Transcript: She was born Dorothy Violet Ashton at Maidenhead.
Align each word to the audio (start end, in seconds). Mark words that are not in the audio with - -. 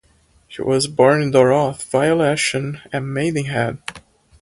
She 0.47 0.63
was 0.63 0.87
born 0.87 1.29
Dorothy 1.29 1.85
Violet 1.91 2.31
Ashton 2.31 2.81
at 2.91 3.03
Maidenhead. 3.03 3.77